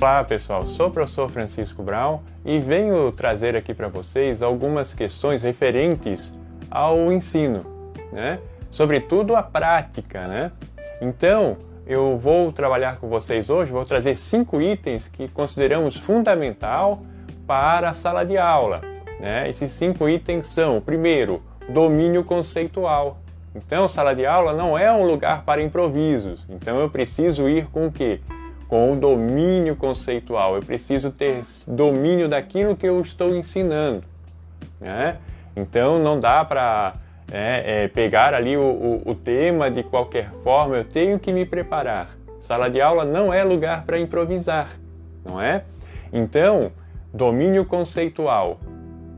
Olá 0.00 0.22
pessoal, 0.22 0.62
sou 0.62 0.86
o 0.86 0.90
professor 0.92 1.28
Francisco 1.28 1.82
Brown 1.82 2.20
e 2.44 2.60
venho 2.60 3.10
trazer 3.10 3.56
aqui 3.56 3.74
para 3.74 3.88
vocês 3.88 4.42
algumas 4.42 4.94
questões 4.94 5.42
referentes 5.42 6.32
ao 6.70 7.12
ensino, 7.12 7.66
né? 8.12 8.38
sobretudo 8.70 9.34
a 9.34 9.42
prática. 9.42 10.28
Né? 10.28 10.52
Então, 11.00 11.56
eu 11.84 12.16
vou 12.16 12.52
trabalhar 12.52 12.98
com 12.98 13.08
vocês 13.08 13.50
hoje, 13.50 13.72
vou 13.72 13.84
trazer 13.84 14.14
cinco 14.14 14.62
itens 14.62 15.08
que 15.08 15.26
consideramos 15.26 15.96
fundamental 15.96 17.02
para 17.44 17.90
a 17.90 17.92
sala 17.92 18.24
de 18.24 18.38
aula. 18.38 18.82
Né? 19.18 19.50
Esses 19.50 19.72
cinco 19.72 20.08
itens 20.08 20.46
são, 20.46 20.80
primeiro, 20.80 21.42
domínio 21.68 22.22
conceitual. 22.22 23.18
Então, 23.52 23.88
sala 23.88 24.14
de 24.14 24.24
aula 24.24 24.52
não 24.52 24.78
é 24.78 24.92
um 24.92 25.04
lugar 25.04 25.42
para 25.42 25.60
improvisos. 25.60 26.46
Então, 26.48 26.78
eu 26.78 26.88
preciso 26.88 27.48
ir 27.48 27.66
com 27.66 27.88
o 27.88 27.90
quê? 27.90 28.20
Com 28.68 28.92
o 28.92 28.96
domínio 28.96 29.74
conceitual. 29.74 30.54
Eu 30.54 30.62
preciso 30.62 31.10
ter 31.10 31.42
domínio 31.66 32.28
daquilo 32.28 32.76
que 32.76 32.86
eu 32.86 33.00
estou 33.00 33.34
ensinando. 33.34 34.04
Né? 34.80 35.16
Então, 35.56 35.98
não 35.98 36.20
dá 36.20 36.44
para 36.44 36.94
é, 37.32 37.84
é, 37.84 37.88
pegar 37.88 38.34
ali 38.34 38.56
o, 38.56 38.62
o, 38.62 39.10
o 39.10 39.14
tema 39.14 39.70
de 39.70 39.82
qualquer 39.82 40.30
forma. 40.42 40.76
Eu 40.76 40.84
tenho 40.84 41.18
que 41.18 41.32
me 41.32 41.44
preparar. 41.44 42.16
Sala 42.40 42.70
de 42.70 42.80
aula 42.80 43.04
não 43.04 43.32
é 43.32 43.42
lugar 43.42 43.84
para 43.84 43.98
improvisar, 43.98 44.78
não 45.24 45.40
é? 45.40 45.64
Então, 46.12 46.70
domínio 47.12 47.64
conceitual. 47.64 48.58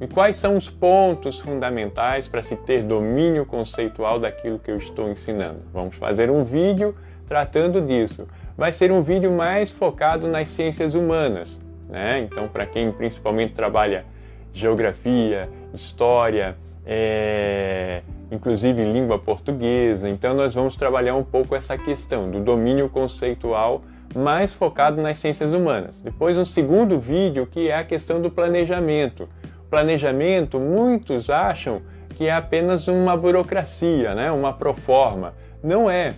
E 0.00 0.06
quais 0.06 0.38
são 0.38 0.56
os 0.56 0.70
pontos 0.70 1.38
fundamentais 1.38 2.26
para 2.26 2.40
se 2.40 2.56
ter 2.56 2.82
domínio 2.82 3.44
conceitual 3.44 4.18
daquilo 4.18 4.58
que 4.58 4.70
eu 4.70 4.78
estou 4.78 5.10
ensinando? 5.10 5.60
Vamos 5.72 5.96
fazer 5.96 6.30
um 6.30 6.42
vídeo 6.42 6.96
tratando 7.30 7.80
disso. 7.80 8.26
Vai 8.58 8.72
ser 8.72 8.90
um 8.90 9.02
vídeo 9.02 9.30
mais 9.30 9.70
focado 9.70 10.26
nas 10.26 10.48
ciências 10.48 10.96
humanas, 10.96 11.56
né? 11.88 12.18
Então, 12.18 12.48
para 12.48 12.66
quem 12.66 12.90
principalmente 12.90 13.54
trabalha 13.54 14.04
geografia, 14.52 15.48
história, 15.72 16.56
é... 16.84 18.02
inclusive 18.32 18.82
língua 18.82 19.16
portuguesa, 19.16 20.08
então 20.08 20.34
nós 20.34 20.52
vamos 20.56 20.74
trabalhar 20.74 21.14
um 21.14 21.22
pouco 21.22 21.54
essa 21.54 21.78
questão 21.78 22.28
do 22.28 22.40
domínio 22.40 22.88
conceitual 22.88 23.82
mais 24.12 24.52
focado 24.52 25.00
nas 25.00 25.16
ciências 25.18 25.52
humanas. 25.52 26.02
Depois, 26.02 26.36
um 26.36 26.44
segundo 26.44 26.98
vídeo 26.98 27.46
que 27.46 27.68
é 27.68 27.76
a 27.76 27.84
questão 27.84 28.20
do 28.20 28.28
planejamento 28.28 29.28
planejamento, 29.70 30.58
muitos 30.58 31.30
acham 31.30 31.80
que 32.16 32.26
é 32.26 32.32
apenas 32.32 32.88
uma 32.88 33.16
burocracia, 33.16 34.16
né? 34.16 34.32
uma 34.32 34.52
proforma. 34.52 35.32
Não 35.62 35.88
é. 35.88 36.16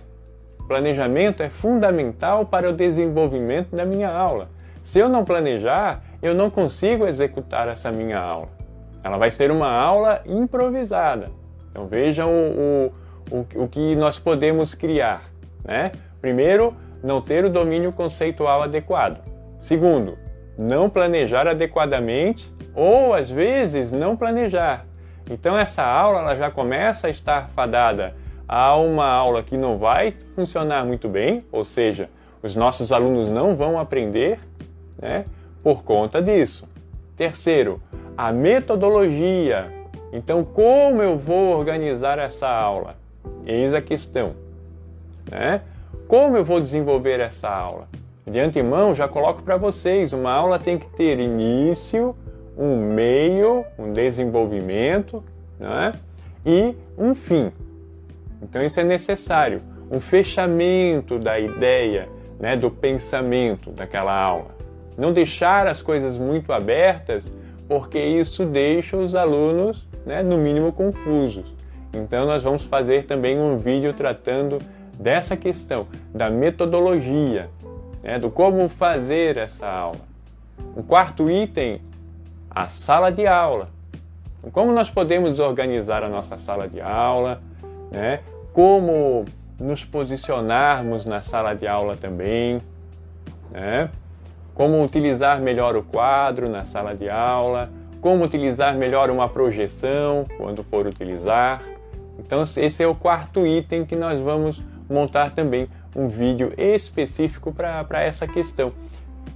Planejamento 0.73 1.43
é 1.43 1.49
fundamental 1.49 2.47
para 2.47 2.67
o 2.67 2.73
desenvolvimento 2.73 3.75
da 3.75 3.85
minha 3.85 4.09
aula. 4.09 4.49
Se 4.81 4.97
eu 4.97 5.07
não 5.07 5.23
planejar, 5.23 6.01
eu 6.19 6.33
não 6.33 6.49
consigo 6.49 7.05
executar 7.05 7.67
essa 7.67 7.91
minha 7.91 8.17
aula. 8.17 8.47
Ela 9.03 9.19
vai 9.19 9.29
ser 9.29 9.51
uma 9.51 9.69
aula 9.69 10.23
improvisada. 10.25 11.29
Então 11.69 11.85
vejam 11.85 12.27
o, 12.27 12.91
o, 13.31 13.37
o, 13.37 13.63
o 13.65 13.67
que 13.67 13.95
nós 13.95 14.17
podemos 14.17 14.73
criar. 14.73 15.25
Né? 15.63 15.91
Primeiro, 16.19 16.75
não 17.03 17.21
ter 17.21 17.45
o 17.45 17.51
domínio 17.51 17.91
conceitual 17.91 18.63
adequado. 18.63 19.23
Segundo, 19.59 20.17
não 20.57 20.89
planejar 20.89 21.47
adequadamente 21.47 22.51
ou 22.73 23.13
às 23.13 23.29
vezes 23.29 23.91
não 23.91 24.17
planejar. 24.17 24.87
Então 25.29 25.55
essa 25.55 25.83
aula 25.83 26.21
ela 26.21 26.35
já 26.35 26.49
começa 26.49 27.05
a 27.05 27.11
estar 27.11 27.47
fadada 27.49 28.15
a 28.47 28.75
uma 28.75 29.07
aula 29.07 29.41
que 29.43 29.57
não 29.57 29.77
vai 29.77 30.13
funcionar 30.35 30.85
muito 30.85 31.07
bem, 31.07 31.45
ou 31.51 31.63
seja, 31.63 32.09
os 32.41 32.55
nossos 32.55 32.91
alunos 32.91 33.29
não 33.29 33.55
vão 33.55 33.79
aprender, 33.79 34.39
né, 35.01 35.25
por 35.63 35.83
conta 35.83 36.21
disso. 36.21 36.67
Terceiro, 37.15 37.81
a 38.17 38.31
metodologia. 38.31 39.71
Então, 40.11 40.43
como 40.43 41.01
eu 41.01 41.17
vou 41.17 41.57
organizar 41.57 42.19
essa 42.19 42.47
aula? 42.47 42.95
Eis 43.45 43.73
a 43.73 43.81
questão. 43.81 44.33
Né? 45.29 45.61
Como 46.07 46.35
eu 46.35 46.43
vou 46.43 46.59
desenvolver 46.59 47.19
essa 47.19 47.49
aula? 47.49 47.87
De 48.25 48.39
antemão, 48.39 48.93
já 48.93 49.07
coloco 49.07 49.41
para 49.41 49.57
vocês: 49.57 50.13
uma 50.13 50.31
aula 50.31 50.59
tem 50.59 50.77
que 50.77 50.87
ter 50.89 51.19
início, 51.19 52.15
um 52.57 52.77
meio, 52.93 53.65
um 53.77 53.91
desenvolvimento 53.91 55.23
né? 55.59 55.93
e 56.45 56.75
um 56.97 57.15
fim. 57.15 57.51
Então 58.53 58.63
isso 58.63 58.79
é 58.79 58.83
necessário, 58.83 59.63
um 59.89 59.99
fechamento 59.99 61.17
da 61.17 61.39
ideia, 61.39 62.07
né, 62.39 62.55
do 62.55 62.69
pensamento 62.69 63.71
daquela 63.71 64.13
aula. 64.15 64.55
Não 64.95 65.11
deixar 65.11 65.65
as 65.65 65.81
coisas 65.81 66.19
muito 66.19 66.53
abertas, 66.53 67.33
porque 67.67 67.97
isso 67.97 68.45
deixa 68.45 68.95
os 68.95 69.15
alunos, 69.15 69.87
né, 70.05 70.21
no 70.21 70.37
mínimo, 70.37 70.71
confusos. 70.71 71.51
Então 71.91 72.27
nós 72.27 72.43
vamos 72.43 72.61
fazer 72.61 73.05
também 73.05 73.39
um 73.39 73.57
vídeo 73.57 73.91
tratando 73.91 74.59
dessa 74.99 75.35
questão, 75.35 75.87
da 76.13 76.29
metodologia, 76.29 77.49
né, 78.03 78.19
do 78.19 78.29
como 78.29 78.69
fazer 78.69 79.35
essa 79.35 79.65
aula. 79.65 80.01
O 80.75 80.83
quarto 80.83 81.27
item 81.27 81.81
a 82.51 82.67
sala 82.67 83.11
de 83.11 83.25
aula. 83.25 83.69
Como 84.51 84.71
nós 84.71 84.91
podemos 84.91 85.39
organizar 85.39 86.03
a 86.03 86.07
nossa 86.07 86.37
sala 86.37 86.67
de 86.67 86.79
aula, 86.79 87.41
né? 87.91 88.19
Como 88.53 89.25
nos 89.59 89.83
posicionarmos 89.83 91.05
na 91.05 91.21
sala 91.21 91.53
de 91.53 91.67
aula 91.67 91.97
também, 91.97 92.61
né? 93.51 93.89
como 94.53 94.83
utilizar 94.83 95.41
melhor 95.41 95.75
o 95.75 95.83
quadro 95.83 96.47
na 96.47 96.63
sala 96.63 96.95
de 96.95 97.09
aula, 97.09 97.71
como 97.99 98.23
utilizar 98.23 98.75
melhor 98.75 99.09
uma 99.09 99.27
projeção 99.27 100.25
quando 100.37 100.63
for 100.63 100.85
utilizar. 100.85 101.63
Então, 102.19 102.43
esse 102.43 102.83
é 102.83 102.87
o 102.87 102.93
quarto 102.93 103.47
item 103.47 103.85
que 103.85 103.95
nós 103.95 104.19
vamos 104.19 104.61
montar 104.89 105.31
também 105.31 105.67
um 105.95 106.07
vídeo 106.07 106.53
específico 106.57 107.51
para 107.51 108.03
essa 108.03 108.27
questão. 108.27 108.71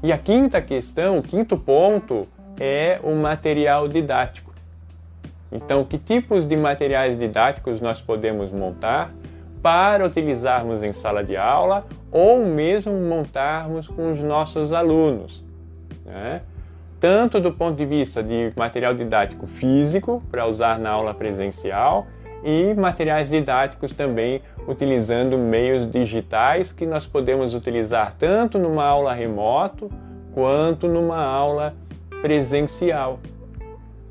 E 0.03 0.11
a 0.11 0.17
quinta 0.17 0.61
questão, 0.61 1.17
o 1.17 1.23
quinto 1.23 1.57
ponto, 1.57 2.27
é 2.59 2.99
o 3.03 3.15
material 3.15 3.87
didático. 3.87 4.46
Então, 5.51 5.83
que 5.83 5.97
tipos 5.97 6.45
de 6.45 6.57
materiais 6.57 7.17
didáticos 7.17 7.79
nós 7.79 8.01
podemos 8.01 8.51
montar 8.51 9.13
para 9.61 10.05
utilizarmos 10.05 10.83
em 10.83 10.93
sala 10.93 11.23
de 11.23 11.35
aula 11.35 11.85
ou 12.11 12.45
mesmo 12.45 12.93
montarmos 12.93 13.87
com 13.87 14.11
os 14.11 14.21
nossos 14.21 14.71
alunos? 14.71 15.43
Né? 16.05 16.41
Tanto 16.99 17.39
do 17.39 17.51
ponto 17.51 17.77
de 17.77 17.85
vista 17.85 18.23
de 18.23 18.51
material 18.57 18.93
didático 18.93 19.45
físico, 19.47 20.21
para 20.31 20.45
usar 20.47 20.79
na 20.79 20.89
aula 20.89 21.13
presencial, 21.13 22.07
e 22.43 22.73
materiais 22.73 23.29
didáticos 23.29 23.91
também 23.91 24.41
utilizando 24.67 25.37
meios 25.37 25.89
digitais 25.89 26.71
que 26.71 26.85
nós 26.85 27.07
podemos 27.07 27.53
utilizar 27.53 28.15
tanto 28.17 28.59
numa 28.59 28.85
aula 28.85 29.13
remoto 29.13 29.89
quanto 30.33 30.87
numa 30.87 31.21
aula 31.21 31.73
presencial. 32.21 33.19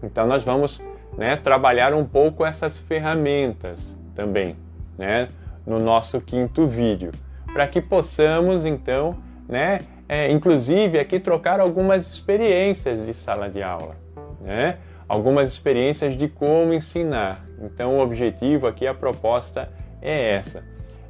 Então 0.02 0.26
nós 0.26 0.44
vamos 0.44 0.82
né, 1.16 1.36
trabalhar 1.36 1.94
um 1.94 2.04
pouco 2.04 2.44
essas 2.44 2.78
ferramentas 2.78 3.96
também 4.14 4.56
né, 4.98 5.28
no 5.66 5.78
nosso 5.78 6.20
quinto 6.20 6.66
vídeo, 6.66 7.12
para 7.52 7.66
que 7.66 7.80
possamos 7.80 8.64
então, 8.64 9.16
né, 9.48 9.80
é, 10.08 10.30
inclusive 10.30 10.98
aqui 10.98 11.18
trocar 11.18 11.60
algumas 11.60 12.06
experiências 12.06 13.04
de 13.04 13.12
sala 13.12 13.48
de 13.48 13.62
aula, 13.62 13.96
né, 14.40 14.78
algumas 15.08 15.48
experiências 15.50 16.16
de 16.16 16.28
como 16.28 16.72
ensinar. 16.72 17.44
Então 17.60 17.96
o 17.96 18.00
objetivo 18.00 18.66
aqui, 18.66 18.86
a 18.86 18.94
proposta 18.94 19.70
é 20.00 20.34
essa. 20.34 20.64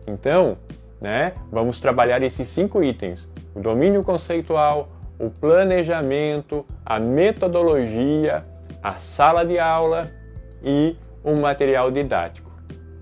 Então, 0.07 0.57
né, 1.01 1.33
vamos 1.51 1.81
trabalhar 1.81 2.23
esses 2.23 2.49
cinco 2.49 2.83
itens: 2.83 3.29
o 3.55 3.61
domínio 3.61 4.03
conceitual, 4.03 4.89
o 5.19 5.31
planejamento, 5.31 6.65
a 6.85 7.01
metodologia, 7.01 8.45
a 8.87 8.95
sala 8.95 9.45
de 9.45 9.59
aula 9.59 10.13
e 10.63 10.97
o 11.25 11.35
material 11.35 11.91
didático, 11.91 12.53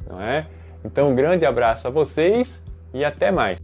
não 0.08 0.19
é? 0.19 0.46
Então, 0.82 1.10
um 1.10 1.14
grande 1.14 1.44
abraço 1.44 1.86
a 1.86 1.90
vocês 1.90 2.62
e 2.94 3.04
até 3.04 3.31
mais. 3.31 3.58